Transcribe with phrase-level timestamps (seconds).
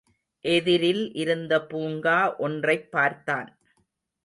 [0.45, 2.35] எதிரில் இருந்த பூங்கா
[2.37, 3.57] ஒன்றைப் பார்த்தான்.